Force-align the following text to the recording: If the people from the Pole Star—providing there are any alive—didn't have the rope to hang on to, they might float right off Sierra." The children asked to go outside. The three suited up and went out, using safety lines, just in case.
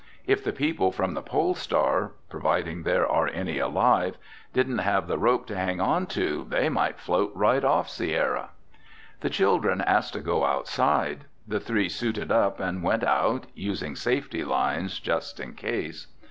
If 0.25 0.43
the 0.43 0.51
people 0.51 0.91
from 0.91 1.13
the 1.13 1.21
Pole 1.21 1.53
Star—providing 1.53 2.81
there 2.81 3.07
are 3.07 3.27
any 3.27 3.59
alive—didn't 3.59 4.79
have 4.79 5.05
the 5.07 5.19
rope 5.19 5.45
to 5.45 5.55
hang 5.55 5.79
on 5.79 6.07
to, 6.07 6.43
they 6.49 6.69
might 6.69 6.99
float 6.99 7.31
right 7.35 7.63
off 7.63 7.87
Sierra." 7.87 8.49
The 9.19 9.29
children 9.29 9.79
asked 9.81 10.13
to 10.13 10.19
go 10.19 10.43
outside. 10.43 11.25
The 11.47 11.59
three 11.59 11.87
suited 11.87 12.31
up 12.31 12.59
and 12.59 12.81
went 12.81 13.03
out, 13.03 13.45
using 13.53 13.95
safety 13.95 14.43
lines, 14.43 14.99
just 14.99 15.39
in 15.39 15.53
case. 15.53 16.07